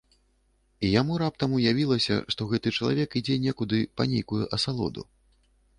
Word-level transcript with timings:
І 0.87 0.89
яму 1.01 1.17
раптам 1.23 1.53
уявілася, 1.59 2.15
што 2.35 2.49
гэты 2.55 2.75
чалавек 2.79 3.09
ідзе 3.23 3.41
некуды 3.47 3.87
па 4.01 4.13
нейкую 4.17 4.43
асалоду. 4.61 5.09